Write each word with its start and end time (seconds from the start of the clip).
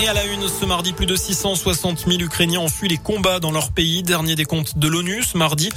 Et 0.00 0.08
à 0.08 0.14
la 0.14 0.24
une, 0.24 0.48
ce 0.48 0.64
mardi, 0.64 0.92
plus 0.92 1.06
de 1.06 1.14
660 1.14 2.06
000 2.08 2.20
Ukrainiens 2.22 2.58
ont 2.58 2.68
fui 2.68 2.88
les 2.88 2.96
combats 2.96 3.38
dans 3.38 3.52
leur 3.52 3.70
pays. 3.70 4.02
Dernier 4.02 4.34
des 4.34 4.44
comptes 4.44 4.76
de 4.76 4.88
l'ONU 4.88 5.22
ce 5.22 5.38
mardi. 5.38 5.68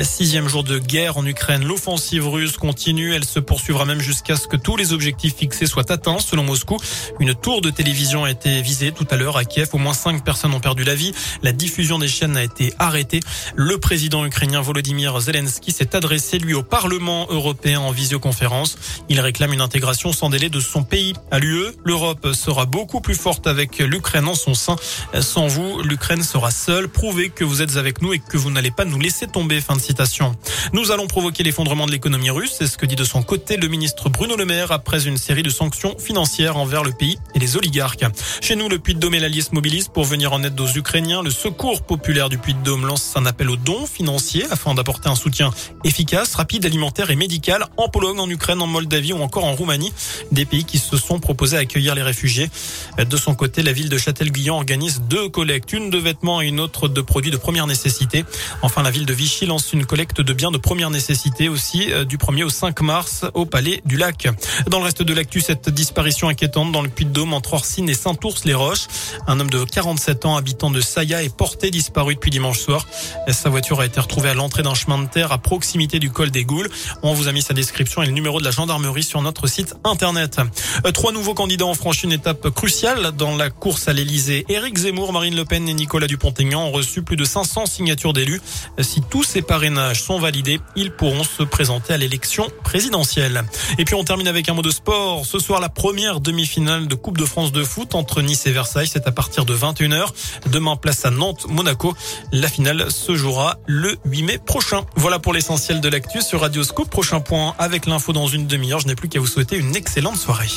Sixième 0.00 0.48
jour 0.48 0.64
de 0.64 0.78
guerre 0.78 1.18
en 1.18 1.26
Ukraine. 1.26 1.64
L'offensive 1.64 2.26
russe 2.26 2.56
continue. 2.56 3.12
Elle 3.12 3.26
se 3.26 3.40
poursuivra 3.40 3.84
même 3.84 4.00
jusqu'à 4.00 4.36
ce 4.36 4.48
que 4.48 4.56
tous 4.56 4.76
les 4.76 4.94
objectifs 4.94 5.36
fixés 5.36 5.66
soient 5.66 5.92
atteints. 5.92 6.18
Selon 6.18 6.44
Moscou, 6.44 6.78
une 7.20 7.34
tour 7.34 7.60
de 7.60 7.68
télévision 7.68 8.24
a 8.24 8.30
été 8.30 8.62
visée 8.62 8.90
tout 8.90 9.06
à 9.10 9.16
l'heure 9.16 9.36
à 9.36 9.44
Kiev. 9.44 9.68
Au 9.74 9.78
moins 9.78 9.92
cinq 9.92 10.24
personnes 10.24 10.54
ont 10.54 10.60
perdu 10.60 10.84
la 10.84 10.94
vie. 10.94 11.12
La 11.42 11.52
diffusion 11.52 11.98
des 11.98 12.08
chaînes 12.08 12.38
a 12.38 12.42
été 12.42 12.72
arrêtée. 12.78 13.20
Le 13.54 13.78
président 13.78 14.24
ukrainien 14.24 14.62
Volodymyr 14.62 15.20
Zelensky 15.20 15.72
s'est 15.72 15.94
adressé, 15.94 16.38
lui, 16.38 16.54
au 16.54 16.62
Parlement 16.62 17.26
européen 17.28 17.80
en 17.80 17.90
visioconférence. 17.90 18.76
Il 19.10 19.20
réclame 19.20 19.52
une 19.52 19.60
intégration 19.60 20.12
sans 20.12 20.30
délai 20.30 20.48
de 20.48 20.60
son 20.60 20.84
pays 20.84 21.12
à 21.30 21.38
l'UE. 21.38 21.66
L'Europe 21.84 22.32
sera 22.32 22.64
beaucoup 22.64 23.02
plus 23.02 23.14
forte 23.14 23.46
avec 23.46 23.63
l'Ukraine 23.78 24.28
en 24.28 24.34
son 24.34 24.54
sein. 24.54 24.76
Sans 25.20 25.46
vous, 25.46 25.80
l'Ukraine 25.82 26.22
sera 26.22 26.50
seule. 26.50 26.88
Prouvez 26.88 27.30
que 27.30 27.44
vous 27.44 27.62
êtes 27.62 27.76
avec 27.76 28.02
nous 28.02 28.12
et 28.12 28.18
que 28.18 28.36
vous 28.36 28.50
n'allez 28.50 28.70
pas 28.70 28.84
nous 28.84 28.98
laisser 28.98 29.26
tomber. 29.26 29.60
Fin 29.60 29.76
de 29.76 29.80
citation. 29.80 30.36
Nous 30.72 30.90
allons 30.90 31.06
provoquer 31.06 31.42
l'effondrement 31.42 31.86
de 31.86 31.92
l'économie 31.92 32.30
russe. 32.30 32.54
C'est 32.58 32.66
ce 32.66 32.78
que 32.78 32.86
dit 32.86 32.96
de 32.96 33.04
son 33.04 33.22
côté 33.22 33.56
le 33.56 33.68
ministre 33.68 34.08
Bruno 34.08 34.36
Le 34.36 34.44
Maire 34.44 34.72
après 34.72 35.06
une 35.06 35.16
série 35.16 35.42
de 35.42 35.50
sanctions 35.50 35.96
financières 35.98 36.56
envers 36.56 36.82
le 36.82 36.92
pays 36.92 37.18
et 37.34 37.38
les 37.38 37.56
oligarques. 37.56 38.04
Chez 38.40 38.56
nous, 38.56 38.68
le 38.68 38.78
Puy-de-Dôme 38.78 39.14
et 39.14 39.20
l'Allier 39.20 39.42
se 39.42 39.54
mobilisent 39.54 39.88
pour 39.88 40.04
venir 40.04 40.32
en 40.32 40.42
aide 40.42 40.58
aux 40.60 40.68
Ukrainiens. 40.68 41.22
Le 41.22 41.30
Secours 41.30 41.82
populaire 41.82 42.28
du 42.28 42.38
Puy-de-Dôme 42.38 42.86
lance 42.86 43.12
un 43.16 43.26
appel 43.26 43.50
aux 43.50 43.56
dons 43.56 43.86
financiers 43.86 44.44
afin 44.50 44.74
d'apporter 44.74 45.08
un 45.08 45.14
soutien 45.14 45.50
efficace, 45.84 46.34
rapide, 46.34 46.66
alimentaire 46.66 47.10
et 47.10 47.16
médical 47.16 47.66
en 47.76 47.88
Pologne, 47.88 48.18
en 48.18 48.28
Ukraine, 48.28 48.60
en 48.60 48.66
Moldavie 48.66 49.12
ou 49.12 49.22
encore 49.22 49.44
en 49.44 49.52
Roumanie. 49.52 49.92
Des 50.32 50.44
pays 50.44 50.64
qui 50.64 50.78
se 50.78 50.96
sont 50.96 51.20
proposés 51.20 51.56
à 51.56 51.60
accueillir 51.60 51.94
les 51.94 52.02
réfugiés. 52.02 52.50
De 52.98 53.16
son 53.16 53.34
côté, 53.34 53.53
la 53.62 53.72
ville 53.72 53.88
de 53.88 53.98
Châtel-Guyon 53.98 54.56
organise 54.56 55.02
deux 55.08 55.28
collectes, 55.28 55.72
une 55.72 55.90
de 55.90 55.98
vêtements 55.98 56.42
et 56.42 56.46
une 56.46 56.60
autre 56.60 56.88
de 56.88 57.00
produits 57.00 57.30
de 57.30 57.36
première 57.36 57.66
nécessité. 57.66 58.24
Enfin, 58.62 58.82
la 58.82 58.90
ville 58.90 59.06
de 59.06 59.12
Vichy 59.12 59.46
lance 59.46 59.72
une 59.72 59.86
collecte 59.86 60.20
de 60.20 60.32
biens 60.32 60.50
de 60.50 60.58
première 60.58 60.90
nécessité 60.90 61.48
aussi 61.48 61.92
euh, 61.92 62.04
du 62.04 62.18
1er 62.18 62.44
au 62.44 62.48
5 62.48 62.80
mars 62.80 63.24
au 63.34 63.46
Palais 63.46 63.82
du 63.84 63.96
Lac. 63.96 64.28
Dans 64.68 64.78
le 64.78 64.84
reste 64.84 65.02
de 65.02 65.14
l'actu, 65.14 65.40
cette 65.40 65.68
disparition 65.68 66.28
inquiétante 66.28 66.72
dans 66.72 66.82
le 66.82 66.88
Puy-de-Dôme 66.88 67.32
entre 67.32 67.54
Orsine 67.54 67.88
et 67.88 67.94
Saint-Ours-les-Roches. 67.94 68.86
Un 69.26 69.40
homme 69.40 69.50
de 69.50 69.64
47 69.64 70.26
ans, 70.26 70.36
habitant 70.36 70.70
de 70.70 70.80
Saya, 70.80 71.22
est 71.22 71.34
porté 71.34 71.70
disparu 71.70 72.14
depuis 72.14 72.30
dimanche 72.30 72.60
soir. 72.60 72.86
Sa 73.28 73.50
voiture 73.50 73.80
a 73.80 73.86
été 73.86 74.00
retrouvée 74.00 74.30
à 74.30 74.34
l'entrée 74.34 74.62
d'un 74.62 74.74
chemin 74.74 74.98
de 74.98 75.08
terre 75.08 75.32
à 75.32 75.38
proximité 75.38 75.98
du 75.98 76.10
col 76.10 76.30
des 76.30 76.44
Goules. 76.44 76.70
On 77.02 77.14
vous 77.14 77.28
a 77.28 77.32
mis 77.32 77.42
sa 77.42 77.54
description 77.54 78.02
et 78.02 78.06
le 78.06 78.12
numéro 78.12 78.40
de 78.40 78.44
la 78.44 78.50
gendarmerie 78.50 79.02
sur 79.02 79.22
notre 79.22 79.46
site 79.46 79.74
internet. 79.84 80.40
Euh, 80.84 80.92
trois 80.92 81.12
nouveaux 81.12 81.34
candidats 81.34 81.66
ont 81.66 81.74
franchi 81.74 82.04
une 82.04 82.12
étape 82.12 82.50
cruciale 82.50 83.12
dans 83.12 83.36
la 83.44 83.50
course 83.50 83.88
à 83.88 83.92
l'Elysée. 83.92 84.46
Éric 84.48 84.78
Zemmour, 84.78 85.12
Marine 85.12 85.36
Le 85.36 85.44
Pen 85.44 85.68
et 85.68 85.74
Nicolas 85.74 86.06
Dupont-Aignan 86.06 86.64
ont 86.64 86.70
reçu 86.70 87.02
plus 87.02 87.16
de 87.16 87.26
500 87.26 87.66
signatures 87.66 88.14
d'élus. 88.14 88.40
Si 88.80 89.02
tous 89.02 89.22
ces 89.22 89.42
parrainages 89.42 90.02
sont 90.02 90.18
validés, 90.18 90.60
ils 90.76 90.90
pourront 90.90 91.24
se 91.24 91.42
présenter 91.42 91.92
à 91.92 91.98
l'élection 91.98 92.48
présidentielle. 92.62 93.44
Et 93.76 93.84
puis 93.84 93.96
on 93.96 94.02
termine 94.02 94.28
avec 94.28 94.48
un 94.48 94.54
mot 94.54 94.62
de 94.62 94.70
sport. 94.70 95.26
Ce 95.26 95.38
soir, 95.38 95.60
la 95.60 95.68
première 95.68 96.20
demi-finale 96.20 96.88
de 96.88 96.94
Coupe 96.94 97.18
de 97.18 97.26
France 97.26 97.52
de 97.52 97.62
foot 97.64 97.94
entre 97.94 98.22
Nice 98.22 98.46
et 98.46 98.50
Versailles. 98.50 98.88
C'est 98.90 99.06
à 99.06 99.12
partir 99.12 99.44
de 99.44 99.54
21h. 99.54 100.06
Demain, 100.50 100.76
place 100.76 101.04
à 101.04 101.10
Nantes, 101.10 101.44
Monaco. 101.50 101.94
La 102.32 102.48
finale 102.48 102.90
se 102.90 103.14
jouera 103.14 103.58
le 103.66 103.94
8 104.06 104.22
mai 104.22 104.38
prochain. 104.38 104.86
Voilà 104.96 105.18
pour 105.18 105.34
l'essentiel 105.34 105.82
de 105.82 105.88
l'actu 105.90 106.22
sur 106.22 106.40
Radio 106.40 106.62
Scoop. 106.62 106.88
Prochain 106.88 107.20
point 107.20 107.54
avec 107.58 107.84
l'info 107.84 108.14
dans 108.14 108.26
une 108.26 108.46
demi-heure. 108.46 108.80
Je 108.80 108.86
n'ai 108.86 108.94
plus 108.94 109.10
qu'à 109.10 109.20
vous 109.20 109.26
souhaiter 109.26 109.58
une 109.58 109.76
excellente 109.76 110.16
soirée. 110.16 110.48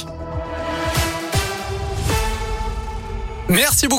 Merci 3.50 3.88
beaucoup. 3.88 3.96